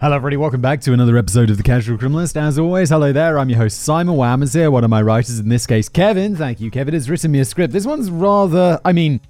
[0.00, 0.38] Hello, everybody.
[0.38, 2.34] Welcome back to another episode of The Casual Criminalist.
[2.34, 3.38] As always, hello there.
[3.38, 4.70] I'm your host, Simon Whistler here.
[4.70, 6.34] One of my writers, in this case, Kevin.
[6.34, 7.74] Thank you, Kevin, has written me a script.
[7.74, 9.20] This one's rather, I mean,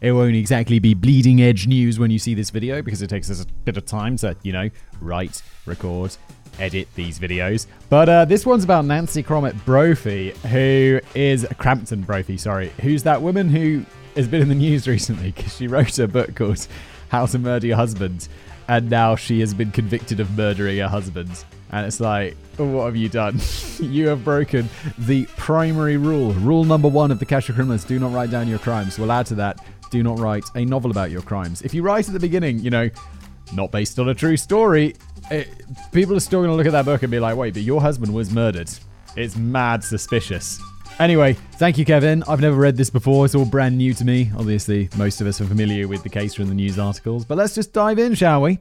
[0.00, 3.30] it won't exactly be bleeding edge news when you see this video because it takes
[3.30, 4.68] us a bit of time to, you know,
[5.00, 6.16] write, record,
[6.58, 7.68] edit these videos.
[7.88, 13.22] But uh, this one's about Nancy Cromit Brophy, who is Crampton Brophy, sorry, who's that
[13.22, 13.84] woman who
[14.16, 16.66] has been in the news recently because she wrote a book called
[17.10, 18.26] How to Murder Your Husband
[18.68, 21.44] and now she has been convicted of murdering her husband.
[21.70, 23.40] And it's like, what have you done?
[23.80, 26.32] you have broken the primary rule.
[26.32, 28.98] Rule number one of the Casual Criminalist do not write down your crimes.
[28.98, 31.62] We'll add to that, do not write a novel about your crimes.
[31.62, 32.90] If you write at the beginning, you know,
[33.54, 34.94] not based on a true story,
[35.30, 35.48] it,
[35.92, 37.80] people are still going to look at that book and be like, wait, but your
[37.80, 38.70] husband was murdered.
[39.16, 40.60] It's mad suspicious.
[40.98, 42.24] Anyway, thank you, Kevin.
[42.26, 43.24] I've never read this before.
[43.24, 44.30] It's all brand new to me.
[44.36, 47.54] Obviously, most of us are familiar with the case from the news articles, but let's
[47.54, 48.58] just dive in, shall we?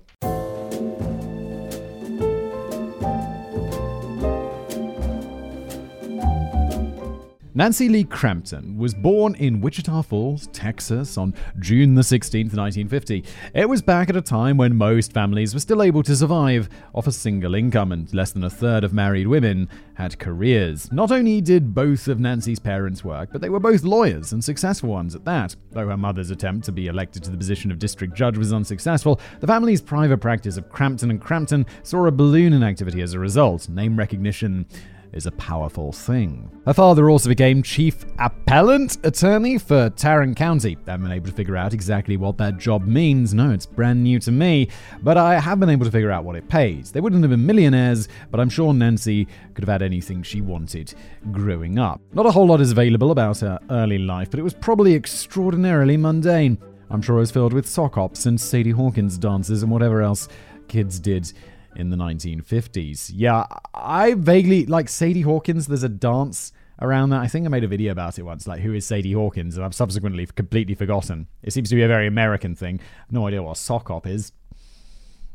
[7.57, 13.25] Nancy Lee Crampton was born in Wichita Falls, Texas on June the 16th, 1950.
[13.55, 17.07] It was back at a time when most families were still able to survive off
[17.07, 20.91] a single income and less than a third of married women had careers.
[20.91, 24.89] Not only did both of Nancy's parents work, but they were both lawyers and successful
[24.89, 25.55] ones at that.
[25.71, 29.19] Though her mother's attempt to be elected to the position of district judge was unsuccessful,
[29.39, 33.19] the family's private practice of Crampton and Crampton saw a balloon in activity as a
[33.19, 33.67] result.
[33.67, 34.67] Name recognition
[35.13, 36.49] is a powerful thing.
[36.65, 40.77] Her father also became chief appellant attorney for Tarrant County.
[40.87, 43.33] I haven't been able to figure out exactly what that job means.
[43.33, 44.69] No, it's brand new to me,
[45.01, 46.91] but I have been able to figure out what it pays.
[46.91, 50.93] They wouldn't have been millionaires, but I'm sure Nancy could have had anything she wanted
[51.31, 52.01] growing up.
[52.13, 55.97] Not a whole lot is available about her early life, but it was probably extraordinarily
[55.97, 56.57] mundane.
[56.89, 60.29] I'm sure it was filled with sock hops and Sadie Hawkins dances and whatever else
[60.67, 61.31] kids did
[61.77, 63.11] in the 1950s.
[63.13, 65.67] Yeah, I vaguely like Sadie Hawkins.
[65.67, 66.51] There's a dance
[66.81, 67.21] around that.
[67.21, 69.65] I think I made a video about it once, like who is Sadie Hawkins, and
[69.65, 71.27] I've subsequently completely forgotten.
[71.43, 72.79] It seems to be a very American thing.
[73.09, 74.33] No idea what a sock hop is.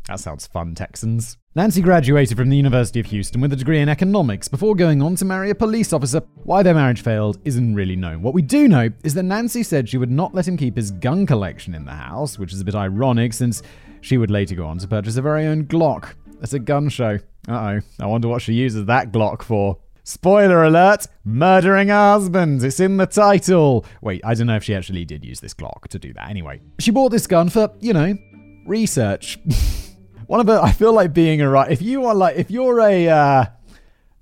[0.09, 1.39] That sounds fun, Texans.
[1.55, 5.15] Nancy graduated from the University of Houston with a degree in economics before going on
[5.17, 6.23] to marry a police officer.
[6.43, 8.21] Why their marriage failed isn't really known.
[8.21, 10.91] What we do know is that Nancy said she would not let him keep his
[10.91, 13.63] gun collection in the house, which is a bit ironic since
[14.01, 16.15] she would later go on to purchase her very own Glock.
[16.43, 17.19] It's a gun show.
[17.49, 17.81] Uh oh.
[18.01, 19.79] I wonder what she uses that Glock for.
[20.05, 21.07] Spoiler alert!
[21.25, 22.65] Murdering her husband!
[22.65, 23.87] It's in the title!
[24.01, 26.29] Wait, I don't know if she actually did use this Glock to do that.
[26.29, 28.19] Anyway, she bought this gun for, you know,
[28.67, 29.39] research.
[30.27, 31.71] One of the, I feel like being a right.
[31.71, 33.45] If you are like, if you're a, uh,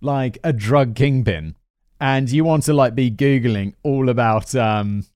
[0.03, 1.57] like a drug kingpin
[1.99, 5.07] and you want to like be Googling all about, um,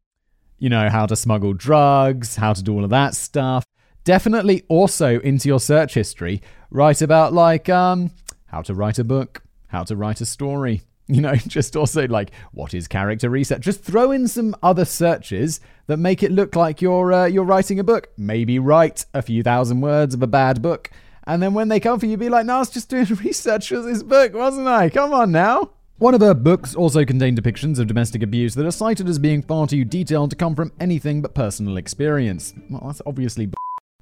[0.58, 3.66] you know, how to smuggle drugs, how to do all of that stuff,
[4.04, 8.10] definitely also into your search history write about like um
[8.46, 10.82] how to write a book, how to write a story.
[11.06, 13.60] You know, just also like what is character research.
[13.60, 17.78] Just throw in some other searches that make it look like you're uh, you're writing
[17.78, 18.08] a book.
[18.16, 20.90] Maybe write a few thousand words of a bad book,
[21.26, 23.68] and then when they come for you, be like, "No, I was just doing research
[23.68, 24.88] for this book, wasn't I?
[24.88, 28.70] Come on now." One of her books also contained depictions of domestic abuse that are
[28.70, 32.54] cited as being far too detailed to come from anything but personal experience.
[32.70, 33.50] Well, that's obviously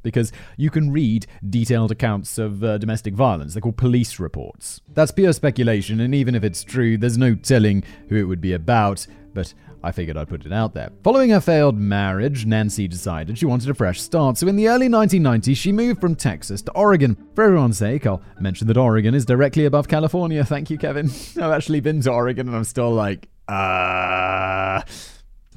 [0.03, 3.55] because you can read detailed accounts of uh, domestic violence.
[3.55, 4.81] They're called police reports.
[4.93, 8.53] That's pure speculation, and even if it's true, there's no telling who it would be
[8.53, 9.55] about, but
[9.85, 10.91] I figured I'd put it out there.
[11.03, 14.89] Following her failed marriage, Nancy decided she wanted a fresh start, so in the early
[14.89, 17.17] 1990s, she moved from Texas to Oregon.
[17.35, 20.45] For everyone's sake, I'll mention that Oregon is directly above California.
[20.45, 21.11] Thank you, Kevin.
[21.37, 23.29] I've actually been to Oregon, and I'm still like.
[23.49, 24.83] Uh...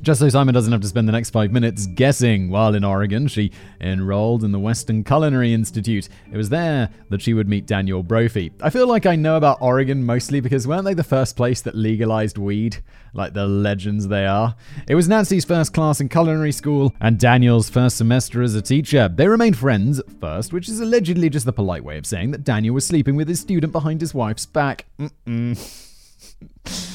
[0.02, 3.28] Just so Simon doesn't have to spend the next five minutes guessing, while in Oregon,
[3.28, 6.10] she enrolled in the Western Culinary Institute.
[6.32, 8.52] It was there that she would meet Daniel Brophy.
[8.62, 11.76] I feel like I know about Oregon mostly because weren't they the first place that
[11.76, 12.84] legalized weed?
[13.14, 14.56] Like the legends they are.
[14.88, 19.08] It was Nancy's first class in culinary school and Daniel's first semester as a teacher.
[19.08, 22.44] They remained friends at first, which is allegedly just the polite way of saying that
[22.44, 24.86] Daniel was sleeping with his student behind his wife's back.
[25.00, 25.82] Mm-mm.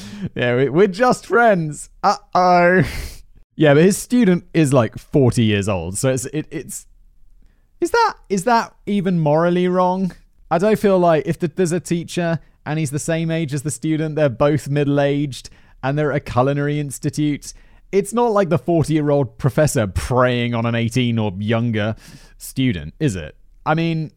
[0.35, 1.89] yeah, we're just friends.
[2.03, 2.83] Uh oh.
[3.57, 6.87] Yeah, but his student is like 40 years old, so it's it, it's
[7.79, 10.13] is that is that even morally wrong?
[10.49, 13.71] I don't feel like if there's a teacher and he's the same age as the
[13.71, 15.49] student, they're both middle aged
[15.83, 17.53] and they're at a culinary institute.
[17.91, 21.95] It's not like the 40 year old professor preying on an 18 or younger
[22.37, 23.35] student, is it?
[23.65, 24.11] I mean,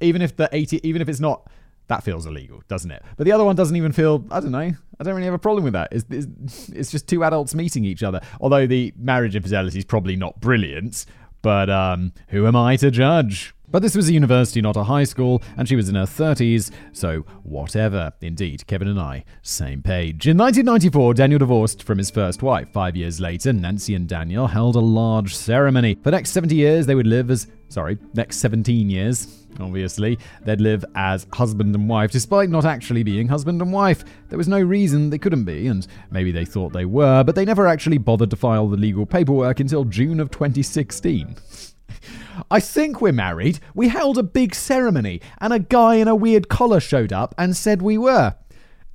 [0.00, 1.48] even if the 80, even if it's not,
[1.90, 3.02] that feels illegal, doesn't it?
[3.16, 5.38] But the other one doesn't even feel, I don't know, I don't really have a
[5.38, 5.88] problem with that.
[5.90, 8.20] It's, it's, it's just two adults meeting each other.
[8.40, 11.04] Although the marriage infidelity is probably not brilliant,
[11.42, 13.54] but um, who am I to judge?
[13.72, 16.70] But this was a university, not a high school, and she was in her 30s,
[16.92, 18.12] so whatever.
[18.20, 20.26] Indeed, Kevin and I, same page.
[20.26, 22.68] In 1994, Daniel divorced from his first wife.
[22.72, 25.94] Five years later, Nancy and Daniel held a large ceremony.
[25.94, 30.60] For the next 70 years, they would live as, sorry, next 17 years, obviously, they'd
[30.60, 34.04] live as husband and wife, despite not actually being husband and wife.
[34.28, 37.44] There was no reason they couldn't be, and maybe they thought they were, but they
[37.44, 41.36] never actually bothered to file the legal paperwork until June of 2016.
[42.50, 43.60] I think we're married.
[43.74, 47.56] We held a big ceremony, and a guy in a weird collar showed up and
[47.56, 48.34] said we were.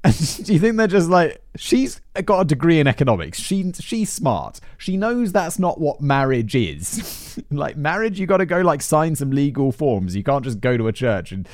[0.06, 0.14] And
[0.46, 3.40] do you think they're just like she's got a degree in economics?
[3.40, 4.60] She she's smart.
[4.78, 7.42] She knows that's not what marriage is.
[7.52, 10.16] like marriage, you got to go like sign some legal forms.
[10.16, 11.50] You can't just go to a church and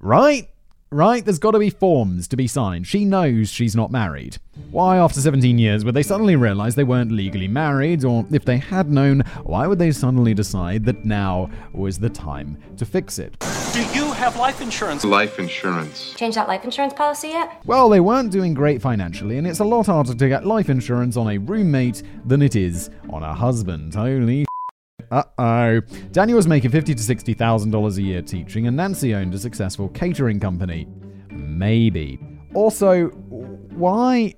[0.00, 0.48] right
[0.90, 1.24] right?
[1.24, 2.86] There's got to be forms to be signed.
[2.86, 4.38] She knows she's not married.
[4.70, 8.04] Why, after 17 years, would they suddenly realize they weren't legally married?
[8.04, 12.56] Or if they had known, why would they suddenly decide that now was the time
[12.76, 13.36] to fix it?
[13.72, 15.04] Do you have life insurance?
[15.04, 16.14] Life insurance.
[16.14, 17.62] Change that life insurance policy yet?
[17.66, 21.16] Well, they weren't doing great financially, and it's a lot harder to get life insurance
[21.16, 23.94] on a roommate than it is on a husband.
[23.94, 24.46] Holy
[25.10, 25.80] uh oh.
[26.12, 29.38] Daniel was making fifty to sixty thousand dollars a year teaching, and Nancy owned a
[29.38, 30.88] successful catering company.
[31.30, 32.18] Maybe.
[32.54, 34.34] Also, why?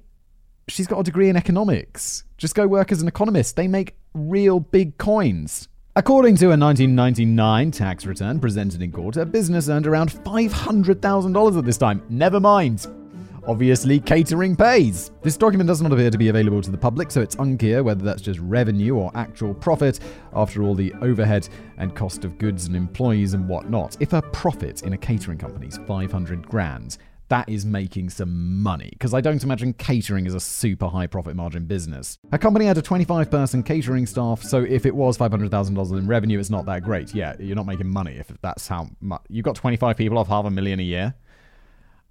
[0.68, 2.24] She's got a degree in economics.
[2.36, 3.56] Just go work as an economist.
[3.56, 5.68] They make real big coins.
[5.98, 11.64] According to a 1999 tax return presented in court, her business earned around $500,000 at
[11.64, 12.04] this time.
[12.08, 12.86] Never mind.
[13.48, 15.10] Obviously, catering pays.
[15.22, 18.04] This document does not appear to be available to the public, so it's unclear whether
[18.04, 19.98] that's just revenue or actual profit
[20.34, 21.48] after all the overhead
[21.78, 23.96] and cost of goods and employees and whatnot.
[23.98, 28.88] If a profit in a catering company is 500 grand, that is making some money
[28.92, 32.18] because I don't imagine catering is a super high profit margin business.
[32.32, 36.38] Her company had a 25 person catering staff, so if it was $500,000 in revenue,
[36.38, 37.14] it's not that great.
[37.14, 39.22] Yeah, you're not making money if that's how much.
[39.28, 41.14] You've got 25 people off half a million a year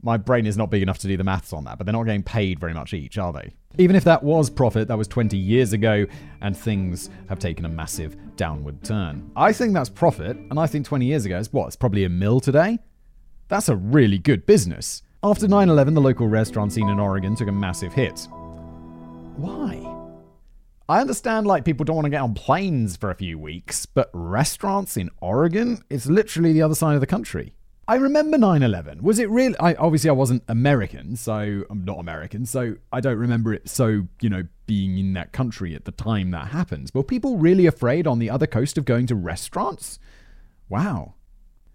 [0.01, 2.03] my brain is not big enough to do the maths on that, but they're not
[2.03, 3.53] getting paid very much each, are they?
[3.77, 6.05] Even if that was profit, that was 20 years ago,
[6.41, 9.31] and things have taken a massive downward turn.
[9.35, 11.67] I think that's profit, and I think 20 years ago is what?
[11.67, 12.79] It's probably a mill today?
[13.47, 15.01] That's a really good business.
[15.27, 18.29] After 9 11, the local restaurant scene in Oregon took a massive hit.
[19.35, 19.85] Why?
[20.88, 24.09] I understand like people don't want to get on planes for a few weeks, but
[24.13, 25.83] restaurants in Oregon?
[25.89, 27.56] It's literally the other side of the country.
[27.89, 29.01] I remember 9/11.
[29.01, 29.57] Was it really?
[29.59, 33.68] I obviously I wasn't American, so I'm not American, so I don't remember it.
[33.68, 36.94] So you know, being in that country at the time that happens.
[36.94, 40.00] Were people really afraid on the other coast of going to restaurants?
[40.69, 41.15] Wow.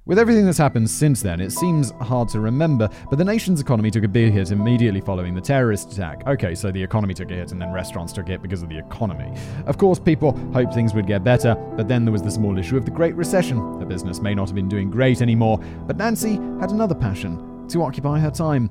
[0.05, 3.89] With everything that's happened since then, it seems hard to remember, but the nation's economy
[3.89, 6.27] took a big hit immediately following the terrorist attack.
[6.27, 8.69] Okay, so the economy took a hit and then restaurants took a hit because of
[8.69, 9.33] the economy.
[9.65, 12.77] Of course, people hoped things would get better, but then there was the small issue
[12.77, 13.59] of the Great Recession.
[13.79, 17.85] Her business may not have been doing great anymore, but Nancy had another passion to
[17.85, 18.71] occupy her time.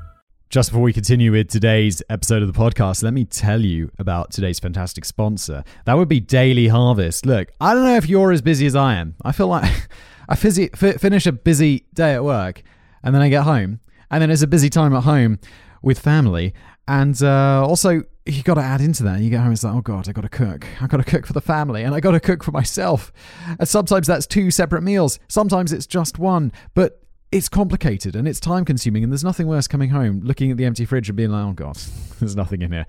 [0.51, 4.31] Just before we continue with today's episode of the podcast, let me tell you about
[4.31, 5.63] today's fantastic sponsor.
[5.85, 7.25] That would be Daily Harvest.
[7.25, 9.15] Look, I don't know if you're as busy as I am.
[9.23, 9.87] I feel like
[10.27, 12.63] I finish a busy day at work
[13.01, 13.79] and then I get home,
[14.09, 15.39] and then it's a busy time at home
[15.81, 16.53] with family.
[16.85, 19.21] And uh, also, you got to add into that.
[19.21, 20.67] You get home, and it's like, oh God, I got to cook.
[20.81, 23.13] I got to cook for the family and I got to cook for myself.
[23.57, 25.17] And sometimes that's two separate meals.
[25.29, 26.51] Sometimes it's just one.
[26.73, 27.01] But
[27.31, 30.65] it's complicated and it's time consuming, and there's nothing worse coming home, looking at the
[30.65, 31.77] empty fridge and being like, oh God,
[32.19, 32.85] there's nothing in here.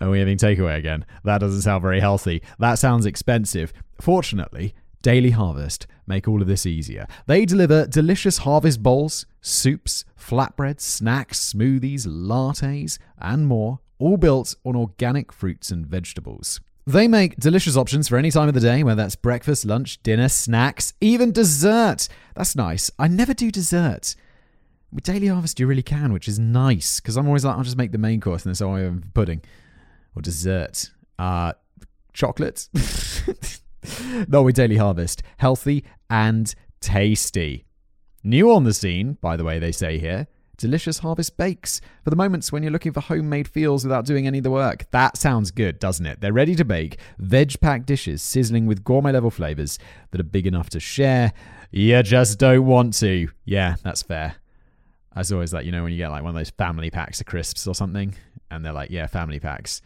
[0.00, 1.04] Are we having takeaway again?
[1.24, 2.42] That doesn't sound very healthy.
[2.58, 3.72] That sounds expensive.
[4.00, 7.06] Fortunately, Daily Harvest make all of this easier.
[7.26, 14.76] They deliver delicious harvest bowls, soups, flatbreads, snacks, smoothies, lattes, and more, all built on
[14.76, 16.60] organic fruits and vegetables.
[16.88, 20.30] They make delicious options for any time of the day, whether that's breakfast, lunch, dinner,
[20.30, 22.08] snacks, even dessert.
[22.34, 22.90] That's nice.
[22.98, 24.16] I never do dessert.
[24.90, 27.76] With Daily Harvest, you really can, which is nice because I'm always like, I'll just
[27.76, 29.42] make the main course and then so I have pudding
[30.16, 30.88] or dessert.
[31.18, 31.52] Uh,
[32.14, 32.70] chocolate.
[34.28, 37.66] no, with Daily Harvest, healthy and tasty.
[38.24, 40.26] New on the scene, by the way, they say here,
[40.58, 44.38] delicious harvest bakes for the moments when you're looking for homemade feels without doing any
[44.38, 44.84] of the work.
[44.90, 46.20] That sounds good, doesn't it?
[46.20, 49.78] They're ready to bake, veg packed dishes sizzling with gourmet level flavors
[50.10, 51.32] that are big enough to share.
[51.70, 53.28] You just don't want to.
[53.44, 54.34] Yeah, that's fair.
[55.16, 57.26] As always, like, you know, when you get like one of those family packs of
[57.26, 58.14] crisps or something,
[58.50, 59.80] and they're like, yeah, family packs,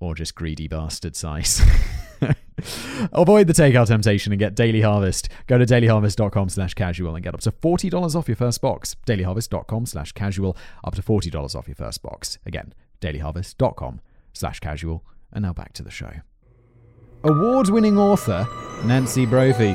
[0.00, 1.62] or just greedy bastard size.
[3.12, 5.28] Avoid the takeout temptation and get Daily Harvest.
[5.46, 8.96] Go to dailyharvest.com slash casual and get up to $40 off your first box.
[9.06, 12.38] dailyharvest.com slash casual, up to $40 off your first box.
[12.46, 14.00] Again, dailyharvest.com
[14.32, 15.04] slash casual.
[15.32, 16.12] And now back to the show.
[17.24, 18.46] Award winning author
[18.84, 19.74] Nancy Brophy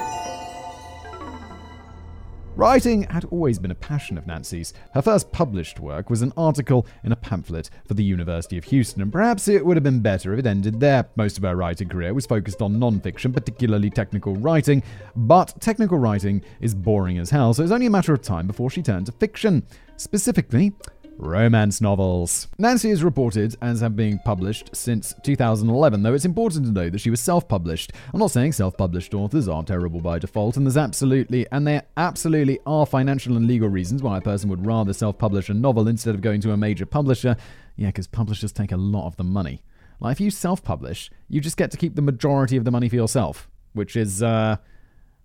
[2.57, 4.73] Writing had always been a passion of Nancy's.
[4.93, 9.01] Her first published work was an article in a pamphlet for the University of Houston,
[9.01, 11.07] and perhaps it would have been better if it ended there.
[11.15, 14.83] Most of her writing career was focused on non-fiction, particularly technical writing,
[15.15, 18.69] but technical writing is boring as hell, so it's only a matter of time before
[18.69, 19.65] she turned to fiction.
[19.95, 20.73] Specifically,
[21.21, 22.47] romance novels.
[22.57, 27.01] Nancy is reported as having been published since 2011, though it's important to note that
[27.01, 27.93] she was self-published.
[28.13, 32.59] I'm not saying self-published authors are terrible by default, and there's absolutely and there absolutely
[32.65, 36.21] are financial and legal reasons why a person would rather self-publish a novel instead of
[36.21, 37.37] going to a major publisher.
[37.75, 39.63] Yeah, because publishers take a lot of the money.
[39.99, 42.95] Like if you self-publish, you just get to keep the majority of the money for
[42.95, 44.57] yourself, which is, uh,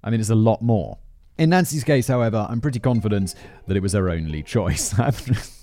[0.04, 0.98] I mean, it's a lot more.
[1.38, 3.34] In Nancy's case, however, I'm pretty confident
[3.66, 4.94] that it was her only choice.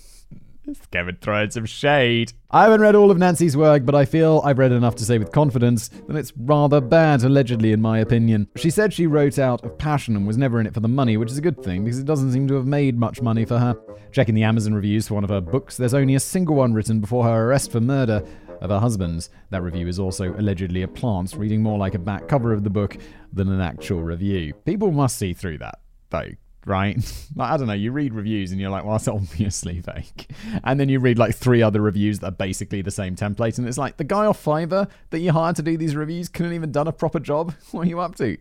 [0.90, 2.32] Kevin throwing some shade.
[2.50, 5.18] I haven't read all of Nancy's work, but I feel I've read enough to say
[5.18, 8.48] with confidence that it's rather bad, allegedly, in my opinion.
[8.56, 11.16] She said she wrote out of passion and was never in it for the money,
[11.16, 13.58] which is a good thing because it doesn't seem to have made much money for
[13.58, 13.76] her.
[14.12, 17.00] Checking the Amazon reviews for one of her books, there's only a single one written
[17.00, 18.22] before her arrest for murder
[18.60, 19.28] of her husband.
[19.50, 22.70] That review is also allegedly a plant, reading more like a back cover of the
[22.70, 22.96] book
[23.32, 24.54] than an actual review.
[24.64, 25.80] People must see through that,
[26.10, 26.30] though
[26.66, 26.96] right?
[27.36, 30.30] like, I don't know, you read reviews and you're like, well, that's obviously fake.
[30.62, 33.66] And then you read like three other reviews that are basically the same template, and
[33.66, 36.72] it's like the guy off Fiverr that you hired to do these reviews couldn't even
[36.72, 37.54] done a proper job.
[37.72, 38.36] What are you up to?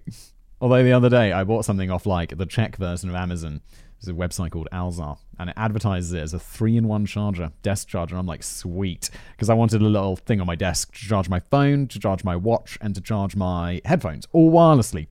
[0.61, 3.61] Although the other day I bought something off like the Czech version of Amazon.
[3.99, 8.17] There's a website called Alza, and it advertises it as a three-in-one charger, desk charger.
[8.17, 11.39] I'm like, sweet, because I wanted a little thing on my desk to charge my
[11.39, 15.07] phone, to charge my watch, and to charge my headphones, all wirelessly.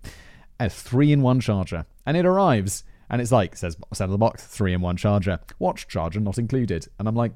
[0.61, 4.73] A three-in-one charger, and it arrives and it's like, says out of the box, three
[4.73, 6.89] in one charger, watch charger not included.
[6.99, 7.33] And I'm like,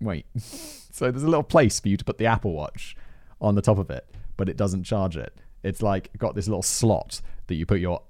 [0.00, 0.24] wait.
[0.38, 2.96] so there's a little place for you to put the Apple Watch
[3.38, 4.08] on the top of it,
[4.38, 5.34] but it doesn't charge it.
[5.62, 8.00] It's like got this little slot that you put your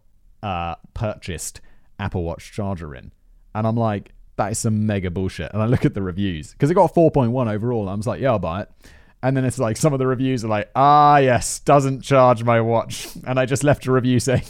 [0.43, 1.61] uh, purchased
[1.99, 3.11] Apple Watch charger in.
[3.57, 5.53] And I'm like, that is some mega bullshit.
[5.53, 7.89] And I look at the reviews because it got 4.1 overall.
[7.89, 8.71] I was like, yeah, I'll buy it.
[9.21, 12.61] And then it's like some of the reviews are like, ah, yes, doesn't charge my
[12.61, 13.09] watch.
[13.27, 14.45] And I just left a review saying,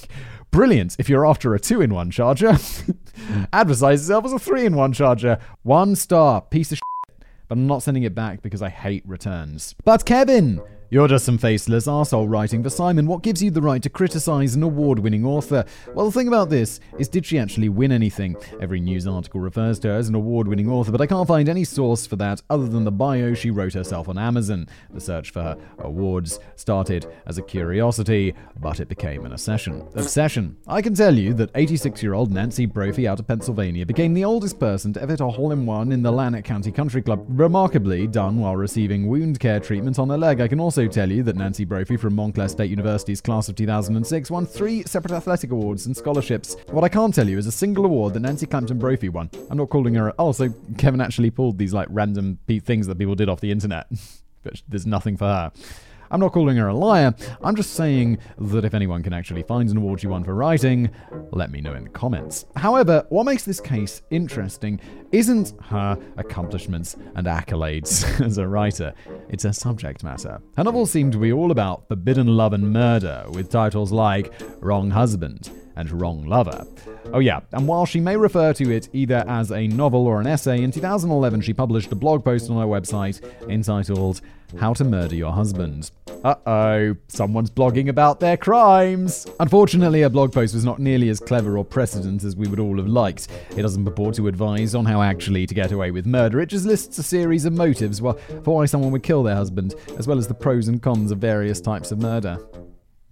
[0.55, 2.57] Brilliant if you're after a two in one charger.
[3.53, 5.41] Advertise itself as a three in one charger.
[5.65, 7.27] One star, piece of shit.
[7.49, 9.75] But I'm not sending it back because I hate returns.
[9.85, 10.63] But Kevin,
[10.95, 13.09] you're just some faceless arsehole writing for Simon.
[13.09, 15.65] What gives you the right to criticize an award winning author?
[15.93, 18.37] Well, the thing about this is, did she actually win anything?
[18.61, 21.49] Every news article refers to her as an award winning author, but I can't find
[21.49, 24.69] any source for that other than the bio she wrote herself on Amazon.
[24.93, 29.85] The search for her awards started as a curiosity, but it became an obsession.
[29.97, 30.57] Obsession.
[30.69, 34.25] I can tell you that 86 year old Nancy Brophy out of Pennsylvania became the
[34.25, 37.27] oldest person to ever hit a hole in one in the Lanark County Country Club,
[37.27, 40.41] remarkably done while receiving wound care treatment on her leg.
[40.41, 44.31] I can also tell you that Nancy Brophy from Montclair State University's class of 2006
[44.31, 46.57] won three separate athletic awards and scholarships.
[46.71, 49.31] What I can't tell you is a single award that Nancy Clampton Brophy won.
[49.51, 50.13] I'm not calling her.
[50.19, 53.87] Oh, so Kevin actually pulled these like random things that people did off the internet,
[54.43, 55.53] but there's nothing for her.
[56.11, 57.15] I'm not calling her a liar.
[57.43, 60.91] I'm just saying that if anyone can actually find an award she won for writing,
[61.33, 62.47] let me know in the comments.
[62.57, 64.81] However, what makes this case interesting
[65.13, 68.93] isn't her accomplishments and accolades as a writer,
[69.29, 70.41] it's her subject matter.
[70.57, 74.91] Her novels seem to be all about forbidden love and murder, with titles like Wrong
[74.91, 76.67] Husband, and wrong lover.
[77.13, 80.27] Oh, yeah, and while she may refer to it either as a novel or an
[80.27, 84.21] essay, in 2011 she published a blog post on her website entitled
[84.59, 85.91] How to Murder Your Husband.
[86.23, 89.27] Uh oh, someone's blogging about their crimes.
[89.41, 92.77] Unfortunately, her blog post was not nearly as clever or precedent as we would all
[92.77, 93.29] have liked.
[93.57, 96.65] It doesn't purport to advise on how actually to get away with murder, it just
[96.65, 100.27] lists a series of motives for why someone would kill their husband, as well as
[100.27, 102.39] the pros and cons of various types of murder.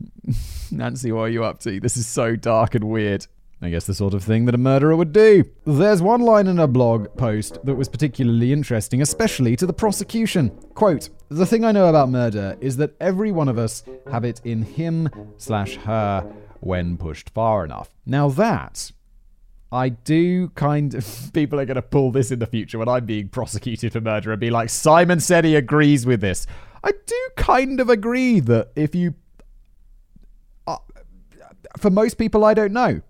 [0.71, 1.81] Nancy, what are you up to?
[1.81, 3.27] This is so dark and weird.
[3.65, 5.45] I guess the sort of thing that a murderer would do.
[5.65, 10.51] There's one line in a blog post that was particularly interesting, especially to the prosecution.
[10.75, 14.41] Quote, the thing I know about murder is that every one of us have it
[14.45, 15.09] in him
[15.39, 16.21] slash her
[16.61, 17.91] when pushed far enough.
[18.07, 18.93] Now that
[19.73, 21.31] I do kind of.
[21.33, 24.31] People are going to pull this in the future when I'm being prosecuted for murder
[24.31, 26.47] and be like, Simon said he agrees with this.
[26.85, 29.15] I do kind of agree that if you.
[30.67, 30.77] Uh,
[31.79, 33.01] for most people, I don't know.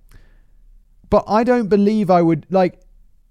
[1.10, 2.46] But I don't believe I would.
[2.48, 2.80] Like,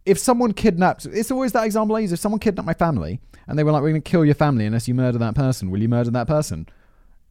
[0.05, 1.05] if someone kidnapped.
[1.05, 2.11] It's always that example I use.
[2.11, 4.65] If someone kidnapped my family and they were like, we're going to kill your family
[4.65, 6.67] unless you murder that person, will you murder that person?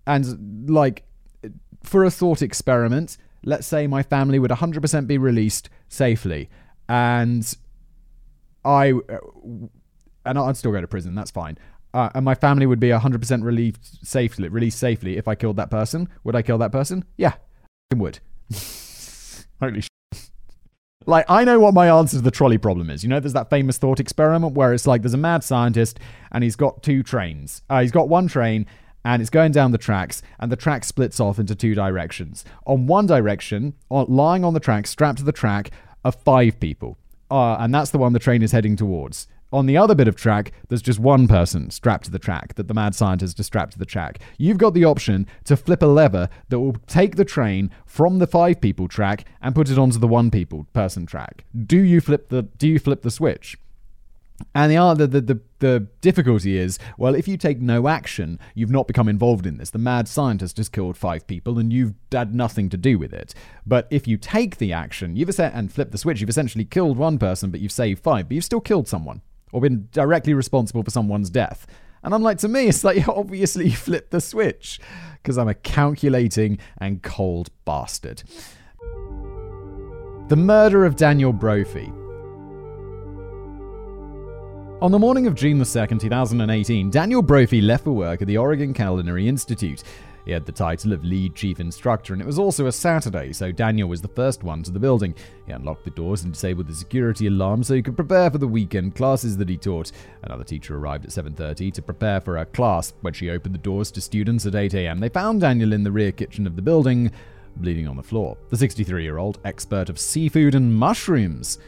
[0.07, 1.05] And, like,
[1.83, 6.51] for a thought experiment, let's say my family would 100% be released safely.
[6.89, 7.53] And
[8.65, 8.93] I
[10.27, 11.57] and I'd still go to prison that's fine.
[11.95, 15.71] Uh, and my family would be 100% relieved safely released safely if I killed that
[15.71, 16.09] person.
[16.25, 17.05] Would I kill that person?
[17.17, 17.35] Yeah
[17.93, 18.19] I would.
[19.61, 19.91] Holy shit.
[21.07, 23.49] Like I know what my answer to the trolley problem is you know there's that
[23.49, 25.99] famous thought experiment where it's like there's a mad scientist
[26.31, 28.67] and he's got two trains uh, he's got one train
[29.05, 32.45] and it's going down the tracks, and the track splits off into two directions.
[32.67, 35.71] On one direction, lying on the track, strapped to the track,
[36.05, 36.99] are five people,
[37.31, 39.27] uh, and that's the one the train is heading towards.
[39.53, 42.69] On the other bit of track, there's just one person strapped to the track that
[42.69, 44.21] the mad scientist is strapped to the track.
[44.39, 48.29] You've got the option to flip a lever that will take the train from the
[48.29, 51.45] five people track and put it onto the one people person track.
[51.67, 53.59] Do you flip the do you flip the switch?
[54.55, 58.87] And the, the, the, the difficulty is, well, if you take no action, you've not
[58.87, 59.69] become involved in this.
[59.69, 63.35] The mad scientist has killed five people and you've had nothing to do with it.
[63.67, 67.19] But if you take the action, you've and flip the switch, you've essentially killed one
[67.19, 69.21] person, but you've saved five, but you've still killed someone
[69.53, 71.67] or been directly responsible for someone's death.
[72.03, 74.81] And I'm like, to me, it's like, obviously you flipped the switch
[75.23, 78.23] because I'm a calculating and cold bastard.
[80.29, 81.93] The murder of Daniel Brophy
[84.83, 88.73] on the morning of June 2, 2018, Daniel Brophy left for work at the Oregon
[88.73, 89.83] Culinary Institute.
[90.25, 93.51] He had the title of lead chief instructor, and it was also a Saturday, so
[93.51, 95.15] Daniel was the first one to the building.
[95.47, 98.49] He unlocked the doors and disabled the security alarm so he could prepare for the
[98.49, 99.93] weekend classes that he taught.
[100.23, 102.93] Another teacher arrived at 7:30 to prepare for her class.
[103.01, 105.93] When she opened the doors to students at 8 a.m., they found Daniel in the
[105.93, 107.11] rear kitchen of the building,
[107.57, 108.37] bleeding on the floor.
[108.51, 111.59] The 63-year-old expert of seafood and mushrooms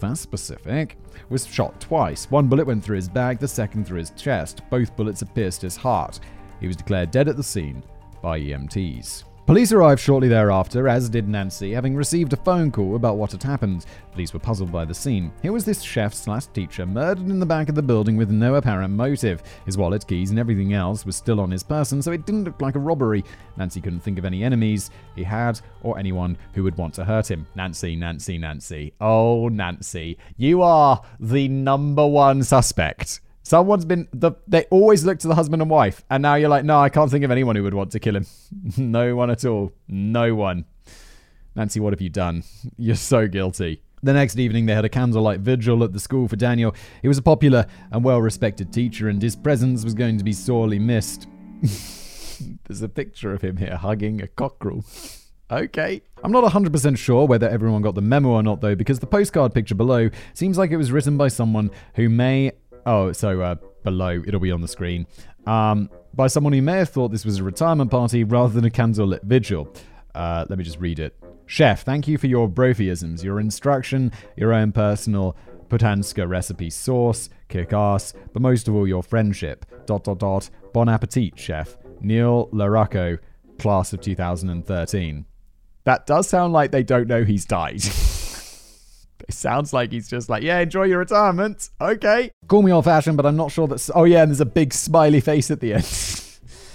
[0.00, 0.96] that's specific,
[1.30, 2.30] was shot twice.
[2.30, 4.60] One bullet went through his back, the second through his chest.
[4.70, 6.20] Both bullets had pierced his heart.
[6.60, 7.82] He was declared dead at the scene
[8.22, 9.24] by EMTs.
[9.48, 13.42] Police arrived shortly thereafter, as did Nancy, having received a phone call about what had
[13.42, 13.86] happened.
[14.12, 15.32] Police were puzzled by the scene.
[15.40, 18.56] Here was this chef slash teacher murdered in the back of the building with no
[18.56, 19.42] apparent motive.
[19.64, 22.60] His wallet, keys, and everything else was still on his person, so it didn't look
[22.60, 23.24] like a robbery.
[23.56, 27.30] Nancy couldn't think of any enemies he had or anyone who would want to hurt
[27.30, 27.46] him.
[27.54, 28.92] Nancy, Nancy, Nancy.
[29.00, 33.20] Oh, Nancy, you are the number one suspect.
[33.48, 36.66] Someone's been the they always look to the husband and wife, and now you're like,
[36.66, 38.26] no, I can't think of anyone who would want to kill him.
[38.76, 39.72] no one at all.
[39.88, 40.66] No one.
[41.56, 42.42] Nancy, what have you done?
[42.76, 43.80] You're so guilty.
[44.02, 46.74] The next evening, they had a candlelight vigil at the school for Daniel.
[47.00, 50.34] He was a popular and well respected teacher, and his presence was going to be
[50.34, 51.26] sorely missed.
[51.62, 54.84] There's a picture of him here hugging a cockerel.
[55.50, 56.02] Okay.
[56.22, 59.54] I'm not 100% sure whether everyone got the memo or not, though, because the postcard
[59.54, 62.52] picture below seems like it was written by someone who may
[62.88, 65.06] Oh, so uh, below, it'll be on the screen.
[65.46, 68.70] Um, by someone who may have thought this was a retirement party rather than a
[68.70, 69.70] candlelit vigil.
[70.14, 71.14] Uh, let me just read it.
[71.44, 75.36] Chef, thank you for your brophyisms, your instruction, your own personal
[75.68, 79.66] puttanesca recipe sauce, kick ass, but most of all your friendship.
[79.84, 80.48] Dot dot dot.
[80.72, 81.76] Bon appetit, chef.
[82.00, 83.18] Neil Larocco,
[83.58, 85.26] class of 2013.
[85.84, 87.82] That does sound like they don't know he's died.
[89.26, 91.70] It sounds like he's just like, yeah, enjoy your retirement.
[91.80, 92.30] Okay.
[92.46, 93.90] Call me old fashioned, but I'm not sure that's.
[93.94, 96.24] Oh, yeah, and there's a big smiley face at the end.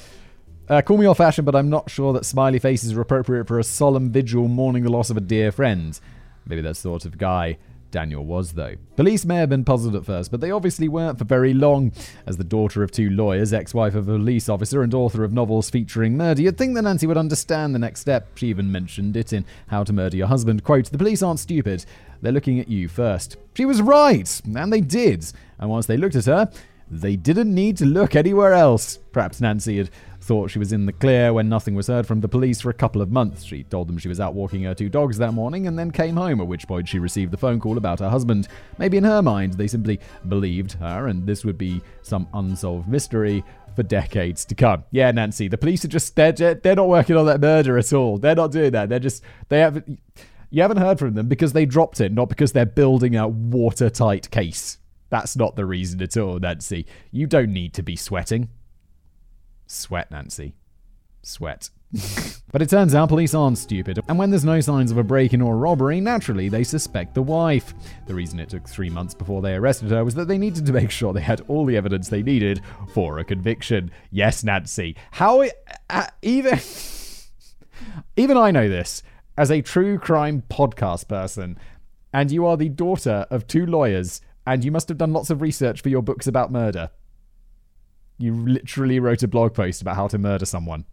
[0.70, 3.60] uh, call me old fashioned, but I'm not sure that smiley faces are appropriate for
[3.60, 6.00] a solemn vigil mourning the loss of a dear friend.
[6.46, 7.58] Maybe that sort of guy
[7.94, 8.76] Daniel was, though.
[8.98, 11.94] Police may have been puzzled at first, but they obviously weren't for very long.
[12.26, 15.32] As the daughter of two lawyers, ex wife of a police officer, and author of
[15.32, 18.36] novels featuring murder, you'd think that Nancy would understand the next step.
[18.36, 20.64] She even mentioned it in How to Murder Your Husband.
[20.64, 21.86] Quote, The police aren't stupid.
[22.22, 23.38] They're looking at you first.
[23.56, 25.26] She was right, and they did.
[25.60, 26.52] And once they looked at her,
[26.90, 28.98] they didn't need to look anywhere else.
[29.12, 29.92] Perhaps Nancy had
[30.24, 32.74] thought she was in the clear when nothing was heard from the police for a
[32.74, 33.44] couple of months.
[33.44, 36.16] She told them she was out walking her two dogs that morning and then came
[36.16, 38.48] home, at which point she received the phone call about her husband.
[38.78, 43.44] Maybe in her mind, they simply believed her, and this would be some unsolved mystery
[43.76, 44.84] for decades to come.
[44.92, 48.18] Yeah, Nancy, the police are just they're, they're not working on that murder at all.
[48.18, 48.90] They're not doing that.
[48.90, 49.84] They're just they have
[50.50, 54.30] you haven't heard from them because they dropped it, not because they're building a watertight
[54.32, 54.78] case.
[55.10, 56.86] That's not the reason at all, Nancy.
[57.12, 58.50] You don't need to be sweating.
[59.68, 60.54] Sweat, Nancy.
[61.22, 61.70] Sweat.
[62.52, 65.34] but it turns out police aren't stupid, and when there's no signs of a break
[65.34, 67.74] in or robbery, naturally they suspect the wife.
[68.08, 70.74] The reason it took three months before they arrested her was that they needed to
[70.74, 72.62] make sure they had all the evidence they needed
[72.94, 73.92] for a conviction.
[74.12, 74.96] Yes, Nancy.
[75.12, 75.48] How.
[75.90, 76.60] Uh, even.
[78.18, 79.04] even I know this
[79.38, 81.58] as a true crime podcast person,
[82.12, 85.42] and you are the daughter of two lawyers, and you must have done lots of
[85.42, 86.90] research for your books about murder.
[88.24, 90.86] You literally wrote a blog post about how to murder someone.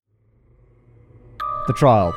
[1.69, 2.13] The trial.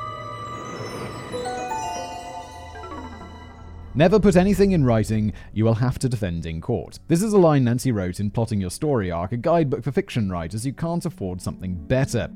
[3.93, 6.97] Never put anything in writing you will have to defend in court.
[7.09, 10.31] This is a line Nancy wrote in Plotting Your Story Arc, a guidebook for fiction
[10.31, 12.31] writers who can't afford something better.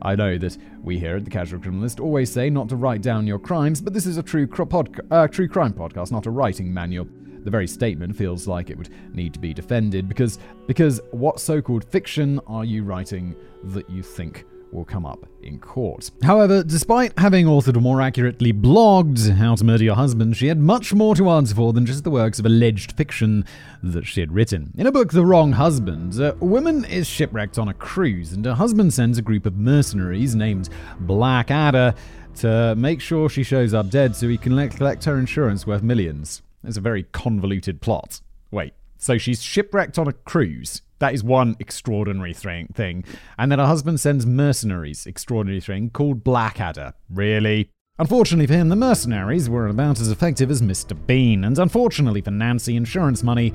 [0.00, 3.26] I know that we here at the Casual Criminalist always say not to write down
[3.26, 6.30] your crimes, but this is a true, cr- pod- uh, true crime podcast, not a
[6.30, 7.08] writing manual.
[7.44, 11.84] The very statement feels like it would need to be defended because because what so-called
[11.84, 16.10] fiction are you writing that you think will come up in court.
[16.22, 20.58] However, despite having authored or more accurately blogged How to Murder Your Husband, she had
[20.58, 23.44] much more to answer for than just the works of alleged fiction
[23.82, 24.72] that she had written.
[24.76, 28.54] In a book, The Wrong Husband, a woman is shipwrecked on a cruise, and her
[28.54, 30.68] husband sends a group of mercenaries named
[31.00, 31.94] Blackadder
[32.36, 36.42] to make sure she shows up dead so he can collect her insurance worth millions.
[36.64, 38.20] It's a very convoluted plot.
[38.50, 43.04] Wait, so she's shipwrecked on a cruise that is one extraordinary thing.
[43.38, 46.92] And then her husband sends mercenaries, extraordinary thing, called Blackadder.
[47.08, 47.70] Really?
[47.98, 50.96] Unfortunately for him, the mercenaries were about as effective as Mr.
[51.06, 53.52] Bean, and unfortunately for Nancy, insurance money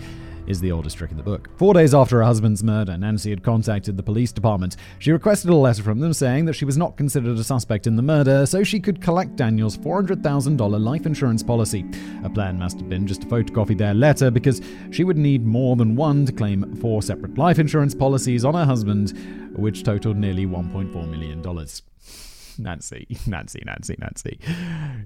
[0.48, 1.50] is the oldest trick in the book.
[1.58, 4.78] Four days after her husband's murder, Nancy had contacted the police department.
[5.00, 7.96] She requested a letter from them saying that she was not considered a suspect in
[7.96, 11.86] the murder, so she could collect Daniel's $400,000 life insurance policy.
[12.22, 15.76] Her plan must have been just to photocopy their letter because she would need more
[15.76, 19.14] than one to claim four separate life insurance policies on her husband,
[19.56, 21.42] which totaled nearly $1.4 million.
[22.58, 24.40] Nancy, Nancy, Nancy, Nancy.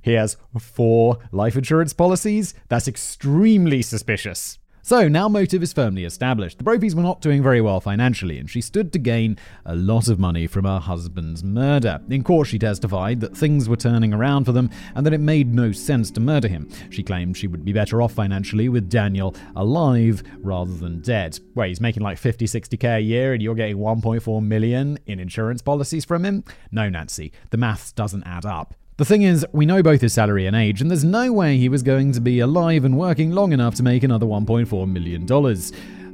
[0.02, 2.54] He has four life insurance policies?
[2.68, 4.60] That's extremely suspicious.
[4.90, 6.58] So now motive is firmly established.
[6.58, 10.08] The Brophies were not doing very well financially, and she stood to gain a lot
[10.08, 12.02] of money from her husband's murder.
[12.10, 15.54] In court, she testified that things were turning around for them and that it made
[15.54, 16.68] no sense to murder him.
[16.90, 21.38] She claimed she would be better off financially with Daniel alive rather than dead.
[21.54, 25.62] Wait, he's making like 50, 60k a year and you're getting 1.4 million in insurance
[25.62, 26.44] policies from him?
[26.72, 28.74] No, Nancy, the maths doesn't add up.
[29.00, 31.70] The thing is, we know both his salary and age, and there's no way he
[31.70, 35.26] was going to be alive and working long enough to make another $1.4 million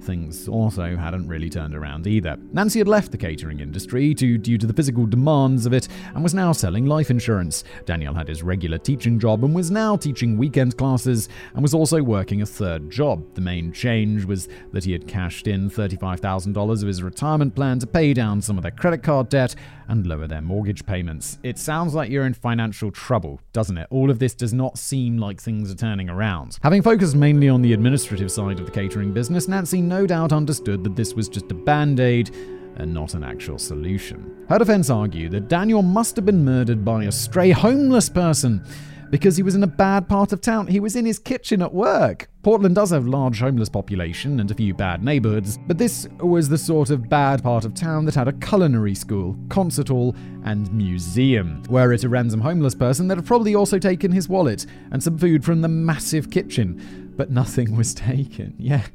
[0.06, 2.38] things also hadn't really turned around either.
[2.54, 6.24] Nancy had left the catering industry to, due to the physical demands of it and
[6.24, 7.64] was now selling life insurance.
[7.86, 12.04] Daniel had his regular teaching job and was now teaching weekend classes and was also
[12.04, 13.34] working a third job.
[13.34, 17.88] The main change was that he had cashed in $35,000 of his retirement plan to
[17.88, 19.56] pay down some of their credit card debt
[19.88, 21.38] and lower their mortgage payments.
[21.44, 23.88] It sounds like you're in financial trouble, doesn't it?
[23.90, 26.58] All of this does not seem like things are turning around.
[26.64, 30.84] Having focused mainly on the administrative side of the catering business, Nancy no doubt understood
[30.84, 32.32] that this was just a band aid
[32.78, 34.46] and not an actual solution.
[34.50, 38.64] Her defense argued that Daniel must have been murdered by a stray homeless person
[39.10, 40.68] because he was in a bad part of town.
[40.68, 42.30] He was in his kitchen at work.
[42.44, 46.58] Portland does have large homeless population and a few bad neighborhoods, but this was the
[46.58, 51.64] sort of bad part of town that had a culinary school, concert hall, and museum.
[51.70, 55.18] Were it a random homeless person, they'd have probably also taken his wallet and some
[55.18, 58.56] food from the massive kitchen, but nothing was taken.
[58.66, 58.86] Yeah,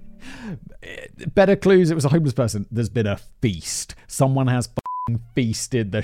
[1.34, 2.66] Better clues, it was a homeless person.
[2.70, 3.94] There's been a feast.
[4.06, 4.68] Someone has
[5.34, 6.02] feasted the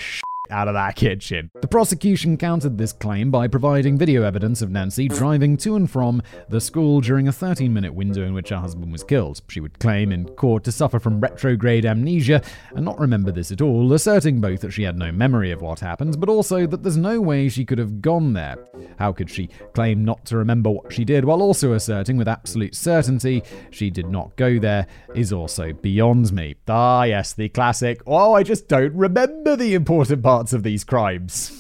[0.50, 1.50] out of that kitchen.
[1.60, 6.22] The prosecution countered this claim by providing video evidence of Nancy driving to and from
[6.48, 9.40] the school during a 13 minute window in which her husband was killed.
[9.48, 12.42] She would claim in court to suffer from retrograde amnesia
[12.74, 15.80] and not remember this at all, asserting both that she had no memory of what
[15.80, 18.56] happened, but also that there's no way she could have gone there.
[18.98, 22.74] How could she claim not to remember what she did while also asserting with absolute
[22.74, 26.54] certainty she did not go there is also beyond me.
[26.68, 31.50] Ah, yes, the classic, oh, I just don't remember the important parts of these crimes.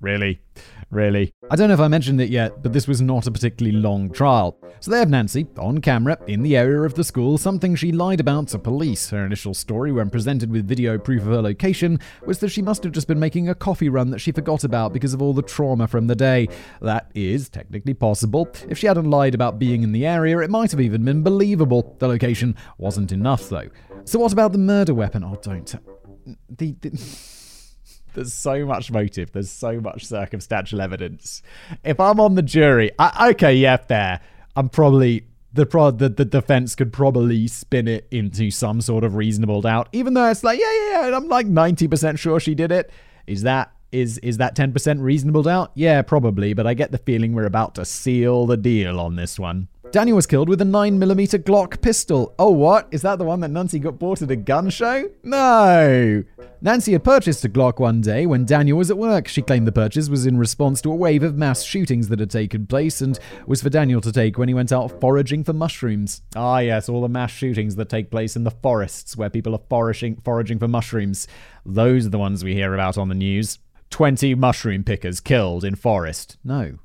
[0.00, 0.40] Really?
[0.90, 1.32] Really?
[1.50, 4.08] I don't know if I mentioned it yet, but this was not a particularly long
[4.08, 4.56] trial.
[4.78, 8.20] So they have Nancy on camera in the area of the school, something she lied
[8.20, 9.10] about to police.
[9.10, 12.84] Her initial story, when presented with video proof of her location, was that she must
[12.84, 15.42] have just been making a coffee run that she forgot about because of all the
[15.42, 16.46] trauma from the day.
[16.80, 18.48] That is technically possible.
[18.68, 21.96] If she hadn't lied about being in the area, it might have even been believable.
[21.98, 23.70] The location wasn't enough, though.
[24.04, 25.24] So what about the murder weapon?
[25.24, 25.74] Oh, don't.
[26.48, 26.90] The, the
[28.14, 29.32] there's so much motive.
[29.32, 31.42] There's so much circumstantial evidence.
[31.84, 34.20] If I'm on the jury, I, okay, yeah, fair.
[34.56, 39.16] I'm probably the, pro, the the defense could probably spin it into some sort of
[39.16, 41.16] reasonable doubt, even though it's like, yeah, yeah, yeah.
[41.16, 42.90] I'm like 90% sure she did it.
[43.26, 45.70] Is that is is that 10% reasonable doubt?
[45.74, 46.54] Yeah, probably.
[46.54, 49.68] But I get the feeling we're about to seal the deal on this one.
[49.92, 52.34] Daniel was killed with a 9mm Glock pistol.
[52.38, 52.88] Oh, what?
[52.90, 55.10] Is that the one that Nancy got bought at a gun show?
[55.22, 56.24] No!
[56.62, 59.28] Nancy had purchased a Glock one day when Daniel was at work.
[59.28, 62.30] She claimed the purchase was in response to a wave of mass shootings that had
[62.30, 66.22] taken place and was for Daniel to take when he went out foraging for mushrooms.
[66.34, 69.60] Ah, yes, all the mass shootings that take place in the forests where people are
[69.68, 71.28] foraging, foraging for mushrooms.
[71.66, 73.58] Those are the ones we hear about on the news.
[73.90, 76.38] 20 mushroom pickers killed in forest.
[76.42, 76.78] No.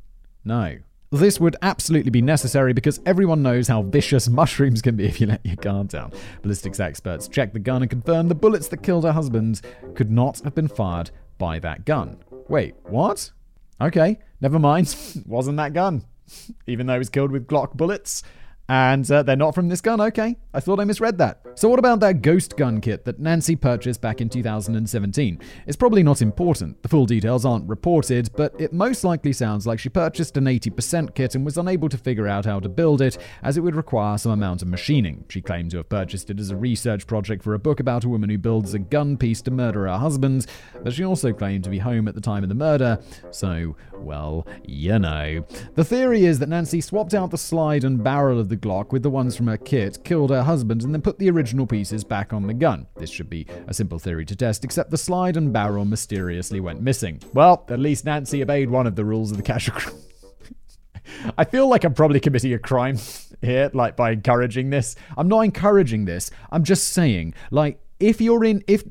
[0.43, 0.79] No.
[1.09, 5.27] This would absolutely be necessary because everyone knows how vicious mushrooms can be if you
[5.27, 6.11] let your guard down.
[6.41, 9.61] Ballistics experts checked the gun and confirmed the bullets that killed her husband
[9.95, 12.17] could not have been fired by that gun.
[12.49, 13.31] Wait, what?
[13.79, 14.93] Okay, never mind.
[15.25, 16.03] Wasn't that gun.
[16.67, 18.21] Even though he was killed with Glock bullets.
[18.69, 20.36] And uh, they're not from this gun, okay.
[20.53, 21.41] I thought I misread that.
[21.56, 25.39] So, what about that ghost gun kit that Nancy purchased back in 2017?
[25.65, 26.84] It's probably not important.
[26.84, 31.15] The full details aren't reported, but it most likely sounds like she purchased an 80%
[31.15, 34.17] kit and was unable to figure out how to build it, as it would require
[34.17, 35.23] some amount of machining.
[35.30, 38.10] She claimed to have purchased it as a research project for a book about a
[38.10, 40.45] woman who builds a gun piece to murder her husband,
[40.84, 42.99] but she also claimed to be home at the time of the murder,
[43.32, 45.45] so, well, you know.
[45.75, 49.03] The theory is that Nancy swapped out the slide and barrel of the Glock with
[49.03, 52.33] the ones from her kit, killed her husband, and then put the original pieces back
[52.33, 52.87] on the gun.
[52.97, 56.81] This should be a simple theory to test, except the slide and barrel mysteriously went
[56.81, 57.21] missing.
[57.33, 59.81] Well, at least Nancy obeyed one of the rules of the casual.
[61.37, 62.97] I feel like I'm probably committing a crime
[63.41, 64.95] here, like by encouraging this.
[65.17, 66.31] I'm not encouraging this.
[66.51, 68.83] I'm just saying, like, if you're in, if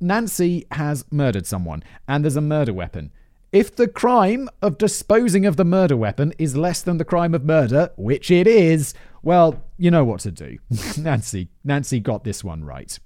[0.00, 3.12] Nancy has murdered someone and there's a murder weapon,
[3.52, 7.44] if the crime of disposing of the murder weapon is less than the crime of
[7.44, 10.58] murder, which it is, well, you know what to do.
[10.98, 12.98] Nancy, Nancy got this one right.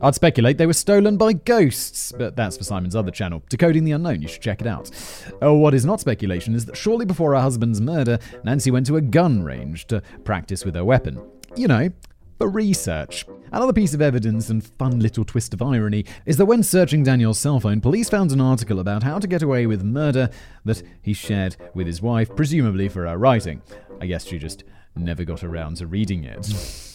[0.00, 3.92] I'd speculate they were stolen by ghosts, but that's for Simon's other channel, Decoding the
[3.92, 4.20] Unknown.
[4.20, 4.90] You should check it out.
[5.40, 8.96] Oh, what is not speculation is that shortly before her husband's murder, Nancy went to
[8.96, 11.22] a gun range to practice with her weapon.
[11.56, 11.90] You know,
[12.38, 13.26] for research.
[13.52, 17.38] Another piece of evidence and fun little twist of irony is that when searching Daniel's
[17.38, 20.30] cell phone, police found an article about how to get away with murder
[20.64, 23.62] that he shared with his wife, presumably for her writing.
[24.00, 26.46] I guess she just never got around to reading it.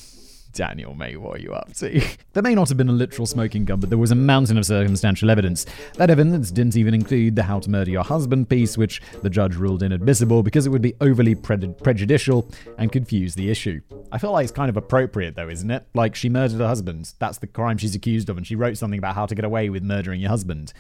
[0.54, 2.02] Daniel May, what are you up to?
[2.34, 4.66] there may not have been a literal smoking gun, but there was a mountain of
[4.66, 5.66] circumstantial evidence.
[5.96, 9.56] That evidence didn't even include the How to Murder Your Husband piece, which the judge
[9.56, 13.82] ruled inadmissible because it would be overly pre- prejudicial and confuse the issue.
[14.12, 15.86] I feel like it's kind of appropriate, though, isn't it?
[15.94, 17.14] Like, she murdered her husband.
[17.20, 19.70] That's the crime she's accused of, and she wrote something about how to get away
[19.70, 20.74] with murdering your husband.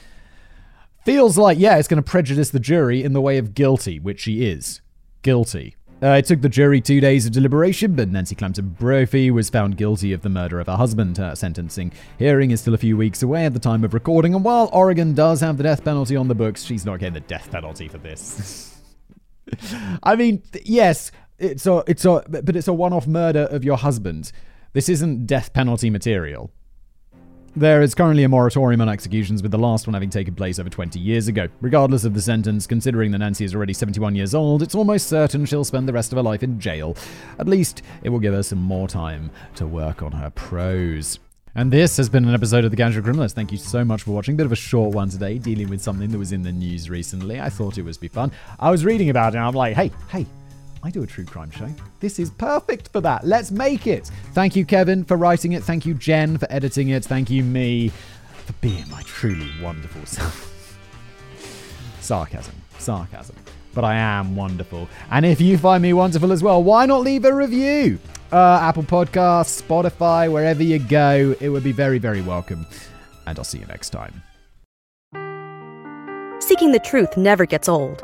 [1.05, 4.19] Feels like, yeah, it's going to prejudice the jury in the way of guilty, which
[4.19, 4.81] she is.
[5.23, 5.75] Guilty.
[6.03, 9.77] Uh, it took the jury two days of deliberation, but Nancy Clampton Brophy was found
[9.77, 11.17] guilty of the murder of her husband.
[11.17, 14.43] Her sentencing hearing is still a few weeks away at the time of recording, and
[14.43, 17.51] while Oregon does have the death penalty on the books, she's not getting the death
[17.51, 18.81] penalty for this.
[20.03, 24.31] I mean, yes, it's a, it's a, but it's a one-off murder of your husband.
[24.73, 26.51] This isn't death penalty material.
[27.53, 30.69] There is currently a moratorium on executions, with the last one having taken place over
[30.69, 31.49] 20 years ago.
[31.59, 35.43] Regardless of the sentence, considering that Nancy is already 71 years old, it's almost certain
[35.45, 36.95] she'll spend the rest of her life in jail.
[37.39, 41.19] At least, it will give her some more time to work on her prose.
[41.53, 43.33] And this has been an episode of The Casual Criminalist.
[43.33, 44.37] Thank you so much for watching.
[44.37, 47.41] Bit of a short one today, dealing with something that was in the news recently.
[47.41, 48.31] I thought it would be fun.
[48.61, 50.25] I was reading about it and I'm like, hey, hey,
[50.83, 51.69] I do a true crime show.
[51.99, 53.25] This is perfect for that.
[53.25, 54.07] Let's make it.
[54.33, 55.63] Thank you, Kevin, for writing it.
[55.63, 57.05] Thank you, Jen, for editing it.
[57.05, 57.91] Thank you, me.
[58.45, 60.79] for being my truly wonderful self.
[61.99, 63.35] sarcasm, sarcasm.
[63.73, 64.89] But I am wonderful.
[65.11, 67.99] And if you find me wonderful as well, why not leave a review?
[68.31, 71.35] Uh, Apple Podcasts, Spotify, wherever you go.
[71.39, 72.65] It would be very, very welcome.
[73.27, 74.23] And I'll see you next time.
[76.41, 78.03] Seeking the truth never gets old.